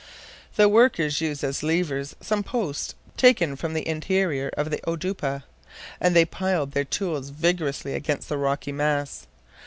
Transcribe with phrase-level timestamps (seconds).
[0.55, 5.43] The workers used as levers some posts taken from the interior of the oudoupa,
[5.99, 9.27] and they plied their tools vigorously against the rocky mass.